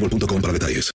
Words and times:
boostmobile.com 0.00 0.40
para 0.40 0.52
detalles. 0.52 0.90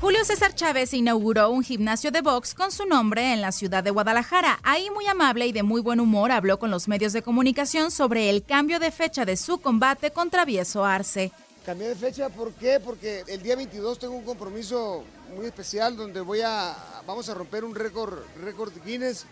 Julio 0.00 0.24
César 0.24 0.54
Chávez 0.54 0.94
inauguró 0.94 1.50
un 1.50 1.62
gimnasio 1.62 2.10
de 2.10 2.22
box 2.22 2.54
con 2.54 2.72
su 2.72 2.86
nombre 2.86 3.34
en 3.34 3.42
la 3.42 3.52
ciudad 3.52 3.84
de 3.84 3.90
Guadalajara. 3.90 4.58
Ahí 4.62 4.88
muy 4.90 5.06
amable 5.06 5.46
y 5.46 5.52
de 5.52 5.62
muy 5.62 5.82
buen 5.82 6.00
humor 6.00 6.32
habló 6.32 6.58
con 6.58 6.70
los 6.70 6.88
medios 6.88 7.12
de 7.12 7.20
comunicación 7.20 7.90
sobre 7.90 8.30
el 8.30 8.42
cambio 8.42 8.78
de 8.80 8.90
fecha 8.90 9.26
de 9.26 9.36
su 9.36 9.58
combate 9.58 10.10
contra 10.10 10.46
Vieso 10.46 10.86
Arce. 10.86 11.32
Cambié 11.66 11.88
de 11.88 11.96
fecha, 11.96 12.30
¿por 12.30 12.52
qué? 12.54 12.80
Porque 12.80 13.24
el 13.26 13.42
día 13.42 13.56
22 13.56 13.98
tengo 13.98 14.14
un 14.14 14.24
compromiso 14.24 15.04
muy 15.36 15.44
especial 15.44 15.94
donde 15.94 16.22
voy 16.22 16.40
a, 16.40 16.74
vamos 17.06 17.28
a 17.28 17.34
romper 17.34 17.62
un 17.62 17.74
récord, 17.74 18.20
récord 18.42 18.72
Guinness 18.84 19.26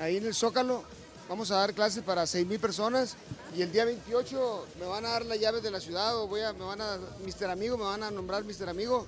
ahí 0.00 0.16
en 0.16 0.24
el 0.24 0.34
Zócalo. 0.34 0.82
Vamos 1.28 1.50
a 1.50 1.56
dar 1.56 1.74
clases 1.74 2.02
para 2.04 2.22
6.000 2.24 2.60
personas 2.60 3.16
y 3.56 3.62
el 3.62 3.72
día 3.72 3.84
28 3.84 4.66
me 4.78 4.86
van 4.86 5.04
a 5.06 5.10
dar 5.10 5.26
las 5.26 5.40
llaves 5.40 5.62
de 5.62 5.70
la 5.72 5.80
ciudad 5.80 6.16
o 6.18 6.28
voy 6.28 6.40
a, 6.42 6.52
me 6.52 6.64
van 6.64 6.80
a, 6.80 6.98
Mr. 7.24 7.50
Amigo, 7.50 7.76
me 7.76 7.84
van 7.84 8.02
a 8.04 8.10
nombrar 8.12 8.44
Mr. 8.44 8.68
Amigo 8.68 9.06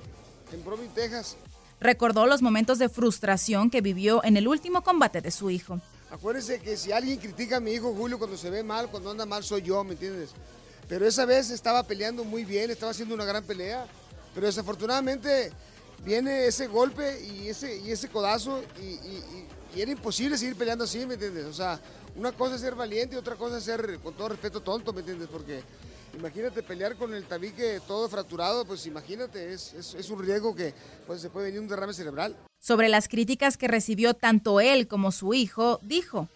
en 0.52 0.64
Brooklyn, 0.64 0.90
Texas. 0.92 1.36
Recordó 1.80 2.26
los 2.26 2.42
momentos 2.42 2.78
de 2.80 2.88
frustración 2.88 3.70
que 3.70 3.80
vivió 3.82 4.24
en 4.24 4.36
el 4.36 4.48
último 4.48 4.82
combate 4.82 5.20
de 5.20 5.30
su 5.30 5.48
hijo. 5.48 5.80
Acuérdense 6.10 6.58
que 6.60 6.76
si 6.76 6.90
alguien 6.90 7.18
critica 7.20 7.58
a 7.58 7.60
mi 7.60 7.72
hijo 7.72 7.94
Julio 7.94 8.18
cuando 8.18 8.36
se 8.36 8.50
ve 8.50 8.64
mal, 8.64 8.88
cuando 8.90 9.12
anda 9.12 9.24
mal, 9.24 9.44
soy 9.44 9.62
yo, 9.62 9.84
¿me 9.84 9.92
entiendes? 9.92 10.30
Pero 10.88 11.06
esa 11.06 11.24
vez 11.24 11.50
estaba 11.50 11.84
peleando 11.84 12.24
muy 12.24 12.44
bien, 12.44 12.70
estaba 12.70 12.90
haciendo 12.90 13.14
una 13.14 13.26
gran 13.26 13.44
pelea, 13.44 13.86
pero 14.34 14.46
desafortunadamente 14.46 15.52
viene 16.04 16.46
ese 16.46 16.66
golpe 16.66 17.20
y 17.24 17.48
ese, 17.48 17.76
y 17.76 17.92
ese 17.92 18.08
codazo 18.08 18.60
y, 18.80 18.84
y- 18.84 18.88
y- 18.94 19.46
y 19.76 19.82
era 19.82 19.90
imposible 19.90 20.38
seguir 20.38 20.56
peleando 20.56 20.84
así, 20.84 21.04
¿me 21.04 21.14
entiendes? 21.14 21.44
O 21.44 21.52
sea, 21.52 21.78
una 22.18 22.32
cosa 22.32 22.56
es 22.56 22.60
ser 22.60 22.74
valiente 22.74 23.14
y 23.14 23.18
otra 23.18 23.36
cosa 23.36 23.58
es 23.58 23.64
ser, 23.64 23.98
con 24.00 24.14
todo 24.14 24.28
respeto, 24.30 24.60
tonto, 24.60 24.92
¿me 24.92 25.00
entiendes? 25.00 25.28
Porque 25.30 25.62
imagínate 26.16 26.62
pelear 26.62 26.96
con 26.96 27.14
el 27.14 27.24
tabique 27.24 27.80
todo 27.86 28.08
fracturado, 28.08 28.64
pues 28.64 28.84
imagínate, 28.86 29.52
es, 29.52 29.72
es- 29.74 29.94
es 29.94 30.10
un 30.10 30.20
riesgo 30.22 30.54
que 30.54 30.74
pues, 31.06 31.20
se 31.20 31.30
puede 31.30 31.46
venir 31.46 31.60
un 31.60 31.68
derrame 31.68 31.94
cerebral. 31.94 32.36
Sobre 32.60 32.88
las 32.88 33.08
críticas 33.08 33.56
que 33.56 33.68
recibió 33.68 34.14
tanto 34.14 34.60
él 34.60 34.88
como 34.88 35.12
su 35.12 35.32
hijo, 35.32 35.78
dijo, 35.82 36.28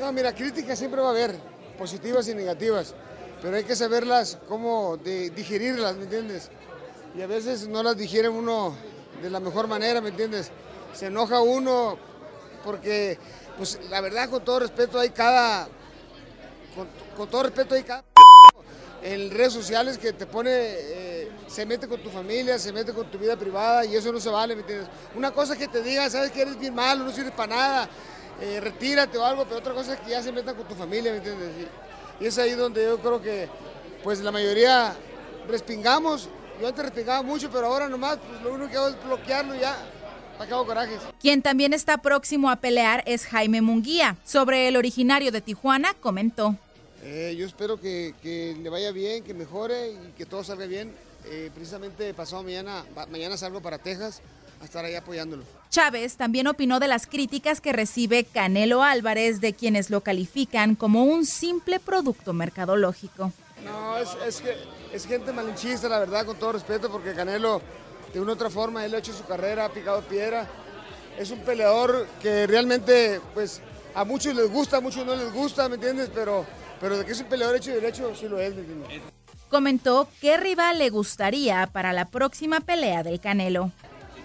No, 0.00 0.12
mira, 0.12 0.34
críticas 0.34 0.76
siempre 0.78 1.00
va 1.00 1.08
a 1.08 1.10
haber, 1.12 1.36
positivas 1.78 2.26
y 2.28 2.34
negativas, 2.34 2.94
pero 3.40 3.56
hay 3.56 3.62
que 3.64 3.76
saberlas 3.76 4.38
cómo 4.48 4.96
de- 4.96 5.30
digerirlas, 5.30 5.96
¿me 5.96 6.04
entiendes? 6.04 6.50
Y 7.16 7.22
a 7.22 7.28
veces 7.28 7.68
no 7.68 7.80
las 7.84 7.96
digiere 7.96 8.28
uno 8.28 8.74
de 9.22 9.30
la 9.30 9.38
mejor 9.38 9.68
manera, 9.68 10.00
¿me 10.00 10.08
entiendes? 10.08 10.50
Se 10.94 11.06
enoja 11.06 11.40
uno 11.40 11.96
porque, 12.64 13.18
pues 13.56 13.78
la 13.90 14.00
verdad, 14.00 14.28
con 14.30 14.44
todo 14.44 14.60
respeto, 14.60 14.98
hay 14.98 15.10
cada, 15.10 15.68
con, 17.16 17.28
todo 17.28 17.44
respeto, 17.44 17.74
hay 17.74 17.82
cada 17.82 18.04
en 19.02 19.30
redes 19.30 19.52
sociales 19.52 19.98
que 19.98 20.14
te 20.14 20.24
pone, 20.24 20.50
eh, 20.50 21.30
se 21.46 21.66
mete 21.66 21.86
con 21.86 22.02
tu 22.02 22.08
familia, 22.08 22.58
se 22.58 22.72
mete 22.72 22.94
con 22.94 23.10
tu 23.10 23.18
vida 23.18 23.36
privada 23.36 23.84
y 23.84 23.94
eso 23.94 24.10
no 24.10 24.18
se 24.18 24.30
vale, 24.30 24.54
¿me 24.54 24.62
entiendes? 24.62 24.88
Una 25.14 25.30
cosa 25.30 25.52
es 25.52 25.58
que 25.58 25.68
te 25.68 25.82
digan, 25.82 26.10
sabes 26.10 26.30
que 26.30 26.40
eres 26.40 26.58
bien 26.58 26.74
malo, 26.74 27.04
no 27.04 27.12
sirves 27.12 27.32
para 27.32 27.54
nada, 27.54 27.88
eh, 28.40 28.60
retírate 28.60 29.18
o 29.18 29.24
algo, 29.24 29.44
pero 29.44 29.58
otra 29.58 29.74
cosa 29.74 29.92
es 29.92 30.00
que 30.00 30.10
ya 30.10 30.22
se 30.22 30.32
metan 30.32 30.56
con 30.56 30.66
tu 30.66 30.74
familia, 30.74 31.12
¿me 31.12 31.18
entiendes? 31.18 31.50
Y, 32.18 32.24
y 32.24 32.26
es 32.26 32.38
ahí 32.38 32.52
donde 32.52 32.82
yo 32.82 32.98
creo 32.98 33.20
que, 33.20 33.46
pues 34.02 34.20
la 34.20 34.32
mayoría 34.32 34.96
respingamos, 35.48 36.30
yo 36.58 36.68
antes 36.68 36.82
respingaba 36.82 37.20
mucho, 37.20 37.50
pero 37.50 37.66
ahora 37.66 37.88
nomás, 37.88 38.18
pues 38.26 38.40
lo 38.40 38.54
único 38.54 38.70
que 38.70 38.76
hago 38.78 38.88
es 38.88 39.04
bloquearlo 39.04 39.54
ya, 39.54 39.76
corajes. 40.38 41.00
Quien 41.20 41.42
también 41.42 41.72
está 41.72 41.98
próximo 41.98 42.50
a 42.50 42.56
pelear 42.56 43.02
es 43.06 43.26
Jaime 43.26 43.60
Munguía. 43.62 44.16
Sobre 44.24 44.68
el 44.68 44.76
originario 44.76 45.32
de 45.32 45.40
Tijuana, 45.40 45.94
comentó. 45.94 46.56
Eh, 47.02 47.34
yo 47.38 47.46
espero 47.46 47.78
que, 47.80 48.14
que 48.22 48.56
le 48.62 48.70
vaya 48.70 48.90
bien, 48.92 49.22
que 49.24 49.34
mejore 49.34 49.90
y 49.92 50.12
que 50.16 50.24
todo 50.26 50.42
salga 50.44 50.66
bien. 50.66 50.92
Eh, 51.26 51.50
precisamente 51.54 52.12
pasado 52.14 52.42
mañana, 52.42 52.84
ma- 52.94 53.06
mañana 53.06 53.36
salgo 53.36 53.60
para 53.60 53.78
Texas 53.78 54.20
a 54.60 54.64
estar 54.64 54.84
ahí 54.84 54.94
apoyándolo. 54.94 55.42
Chávez 55.70 56.16
también 56.16 56.46
opinó 56.46 56.80
de 56.80 56.88
las 56.88 57.06
críticas 57.06 57.60
que 57.60 57.72
recibe 57.72 58.24
Canelo 58.24 58.82
Álvarez 58.82 59.40
de 59.40 59.52
quienes 59.54 59.90
lo 59.90 60.02
califican 60.02 60.74
como 60.76 61.04
un 61.04 61.26
simple 61.26 61.80
producto 61.80 62.32
mercadológico. 62.32 63.32
No, 63.64 63.96
es, 63.98 64.08
es 64.26 64.40
que 64.40 64.54
es 64.92 65.06
gente 65.06 65.32
malinchista, 65.32 65.88
la 65.88 65.98
verdad, 65.98 66.24
con 66.26 66.38
todo 66.38 66.52
respeto, 66.52 66.90
porque 66.90 67.14
Canelo, 67.14 67.60
de 68.14 68.20
una 68.20 68.32
u 68.32 68.34
otra 68.34 68.48
forma, 68.48 68.84
él 68.84 68.94
ha 68.94 68.98
hecho 68.98 69.12
su 69.12 69.24
carrera, 69.24 69.64
ha 69.66 69.68
picado 69.70 70.00
piedra. 70.02 70.46
Es 71.18 71.30
un 71.30 71.40
peleador 71.40 72.06
que 72.22 72.46
realmente, 72.46 73.20
pues, 73.34 73.60
a 73.94 74.04
muchos 74.04 74.34
les 74.34 74.48
gusta, 74.50 74.78
a 74.78 74.80
muchos 74.80 75.04
no 75.04 75.14
les 75.16 75.32
gusta, 75.32 75.68
¿me 75.68 75.74
entiendes? 75.74 76.10
Pero, 76.14 76.46
pero 76.80 76.96
de 76.96 77.04
que 77.04 77.12
es 77.12 77.20
un 77.20 77.26
peleador 77.26 77.56
hecho 77.56 77.70
y 77.70 77.74
derecho, 77.74 78.14
sí 78.14 78.28
lo 78.28 78.40
es, 78.40 78.54
¿me 78.54 78.60
entiendes? 78.60 79.02
Comentó 79.48 80.08
qué 80.20 80.36
rival 80.36 80.78
le 80.78 80.90
gustaría 80.90 81.68
para 81.72 81.92
la 81.92 82.06
próxima 82.08 82.60
pelea 82.60 83.02
del 83.02 83.20
Canelo. 83.20 83.70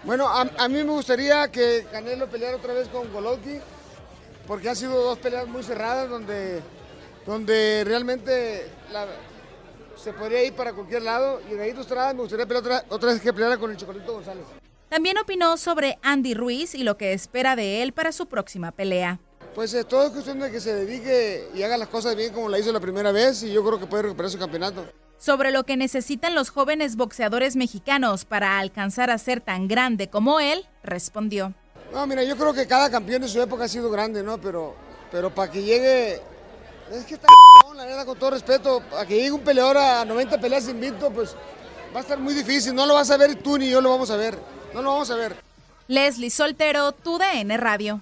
Bueno, 0.04 0.28
a, 0.28 0.42
a 0.42 0.68
mí 0.69 0.84
me 0.84 0.92
gustaría 0.92 1.50
que 1.52 1.86
Canelo 1.92 2.28
peleara 2.28 2.58
otra 2.58 2.74
vez 2.74 2.88
con 2.88 3.12
Golovkin, 3.12 3.60
porque 4.48 4.69
han 4.69 4.75
sido 4.75 5.04
dos 5.04 5.18
peleas 5.19 5.48
muy 5.48 5.62
cerradas 5.62 6.10
donde, 6.10 6.62
donde 7.25 7.84
realmente 7.86 8.69
la- 8.92 9.08
se 9.96 10.14
podría 10.14 10.44
ir 10.44 10.54
para 10.54 10.74
cualquier 10.74 11.04
lado. 11.04 11.42
Y 11.52 11.56
Gallito 11.56 11.82
Estrada 11.82 12.14
me 12.14 12.22
gustaría 12.22 12.46
pelear 12.46 12.64
otra, 12.64 12.86
otra 12.90 13.14
vez 13.14 13.22
que 13.22 13.34
peleara 13.34 13.58
con 13.58 13.72
el 13.72 13.78
Chocolito 13.78 14.14
González. 14.14 14.46
También 14.90 15.18
opinó 15.20 15.58
sobre 15.58 16.00
Andy 16.02 16.34
Ruiz 16.34 16.74
y 16.74 16.84
lo 16.84 16.98
que 16.98 17.14
espera 17.14 17.56
de 17.56 17.84
él 17.84 17.94
para 17.94 18.12
su 18.12 18.26
próxima 18.26 18.72
pelea. 18.72 19.20
Pues 19.54 19.74
eh, 19.74 19.84
todo 19.84 20.06
es 20.06 20.12
cuestión 20.12 20.40
de 20.40 20.52
que 20.52 20.60
se 20.60 20.74
dedique 20.74 21.48
y 21.54 21.64
haga 21.64 21.78
las 21.78 21.90
cosas 21.90 22.16
bien 22.16 22.34
como 22.34 22.50
la 22.50 22.60
hizo 22.60 22.72
la 22.72 22.80
primera 22.80 23.12
vez 23.12 23.44
y 23.44 23.52
yo 23.52 23.64
creo 23.64 23.80
que 23.80 23.86
puede 23.86 24.04
recuperar 24.04 24.32
su 24.32 24.40
campeonato. 24.40 24.86
Sobre 25.18 25.52
lo 25.52 25.64
que 25.64 25.76
necesitan 25.76 26.34
los 26.34 26.50
jóvenes 26.50 26.96
boxeadores 26.96 27.56
mexicanos 27.56 28.26
para 28.26 28.58
alcanzar 28.58 29.10
a 29.10 29.18
ser 29.18 29.42
tan 29.42 29.68
grande 29.68 30.10
como 30.10 30.40
él, 30.40 30.66
respondió. 30.82 31.54
No, 31.92 32.08
mira, 32.08 32.24
yo 32.24 32.38
creo 32.38 32.54
que 32.54 32.68
cada 32.68 32.90
campeón 32.90 33.24
de 33.24 33.28
su 33.28 33.42
época 33.42 33.66
ha 33.66 33.68
sido 33.68 33.92
grande, 33.92 34.24
¿no? 34.24 34.40
Pero, 34.40 34.76
pero 35.12 35.34
para 35.34 35.52
que 35.52 35.62
llegue... 35.62 36.22
Es 36.92 37.06
que 37.06 37.16
está... 37.16 37.28
la 37.76 38.06
con 38.06 38.18
todo 38.18 38.32
respeto, 38.32 38.82
a 38.98 39.06
que 39.06 39.16
llegue 39.16 39.32
un 39.32 39.42
peleador 39.42 39.78
a 39.78 40.06
90 40.06 40.40
peleas 40.40 40.68
invicto, 40.68 41.12
pues 41.12 41.36
va 41.94 42.00
a 42.00 42.02
estar 42.02 42.18
muy 42.18 42.34
difícil. 42.34 42.74
No 42.74 42.86
lo 42.86 42.96
vas 42.96 43.12
a 43.12 43.18
ver 43.18 43.36
tú 43.36 43.58
ni 43.58 43.70
yo 43.70 43.82
lo 43.82 43.90
vamos 43.90 44.10
a 44.10 44.16
ver. 44.16 44.38
No 44.74 44.82
lo 44.82 44.92
vamos 44.92 45.10
a 45.12 45.16
ver. 45.16 45.36
Leslie 45.88 46.30
Soltero, 46.30 46.92
tu 46.92 47.18
DN 47.18 47.58
Radio. 47.58 48.02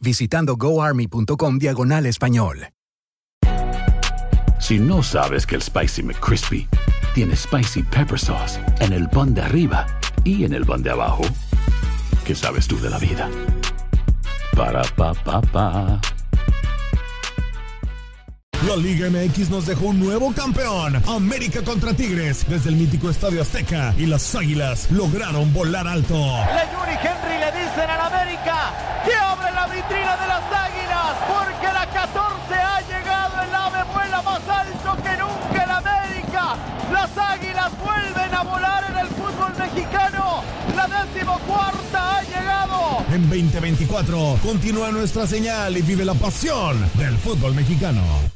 visitando 0.00 0.56
goarmy.com 0.56 1.58
diagonal 1.58 2.06
español. 2.06 2.68
Si 4.58 4.78
no 4.78 5.02
sabes 5.02 5.46
que 5.46 5.54
el 5.54 5.62
Spicy 5.62 6.02
McCrispy 6.02 6.66
tiene 7.14 7.36
Spicy 7.36 7.82
Pepper 7.82 8.18
Sauce 8.18 8.58
en 8.80 8.92
el 8.92 9.08
pan 9.08 9.34
de 9.34 9.42
arriba 9.42 9.86
y 10.24 10.44
en 10.44 10.54
el 10.54 10.64
pan 10.64 10.82
de 10.82 10.90
abajo, 10.90 11.22
¿qué 12.24 12.34
sabes 12.34 12.66
tú 12.66 12.80
de 12.80 12.90
la 12.90 12.98
vida? 12.98 13.30
Para, 14.56 14.82
pa, 14.82 15.14
pa, 15.14 15.40
pa. 15.40 16.00
La 18.66 18.76
Liga 18.76 19.08
MX 19.10 19.50
nos 19.50 19.66
dejó 19.66 19.86
un 19.86 20.00
nuevo 20.00 20.32
campeón. 20.32 21.00
América 21.06 21.62
contra 21.62 21.94
Tigres 21.94 22.44
desde 22.48 22.70
el 22.70 22.76
mítico 22.76 23.10
Estadio 23.10 23.42
Azteca 23.42 23.94
y 23.98 24.06
las 24.06 24.34
Águilas 24.34 24.90
lograron 24.90 25.52
volar 25.52 25.86
alto. 25.86 26.14
Le 26.14 26.72
Yuri 26.72 26.98
Henry 27.00 27.35
le 27.76 27.82
dicen 27.82 27.90
al 27.90 28.00
América 28.00 28.72
que 29.04 29.14
abre 29.14 29.52
la 29.52 29.66
vitrina 29.66 30.16
de 30.16 30.26
las 30.26 30.44
Águilas 30.50 31.12
porque 31.28 31.66
la 31.72 31.86
14 31.86 32.54
ha 32.54 32.80
llegado 32.80 33.42
el 33.42 33.54
ave 33.54 33.84
vuela 33.92 34.22
más 34.22 34.40
alto 34.48 34.96
que 35.02 35.16
nunca 35.16 35.64
en 35.64 35.70
América. 35.70 36.56
Las 36.92 37.18
Águilas 37.18 37.70
vuelven 37.78 38.34
a 38.34 38.42
volar 38.42 38.84
en 38.90 38.98
el 38.98 39.08
fútbol 39.08 39.52
mexicano. 39.58 40.42
La 40.74 40.86
decimocuarta 40.86 42.18
ha 42.18 42.22
llegado. 42.22 43.04
En 43.12 43.28
2024 43.28 44.38
continúa 44.42 44.90
nuestra 44.90 45.26
señal 45.26 45.76
y 45.76 45.82
vive 45.82 46.04
la 46.04 46.14
pasión 46.14 46.90
del 46.94 47.16
fútbol 47.18 47.54
mexicano. 47.54 48.35